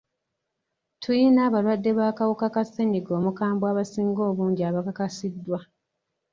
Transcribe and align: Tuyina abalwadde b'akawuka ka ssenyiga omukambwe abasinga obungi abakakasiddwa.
Tuyina 1.01 1.39
abalwadde 1.47 1.91
b'akawuka 1.97 2.47
ka 2.53 2.63
ssenyiga 2.67 3.11
omukambwe 3.19 3.65
abasinga 3.71 4.21
obungi 4.29 4.61
abakakasiddwa. 4.69 5.59